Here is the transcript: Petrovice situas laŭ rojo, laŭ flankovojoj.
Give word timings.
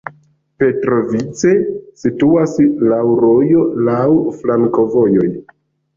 Petrovice 0.61 1.51
situas 2.03 2.57
laŭ 2.93 3.03
rojo, 3.25 3.69
laŭ 3.91 4.03
flankovojoj. 4.41 5.29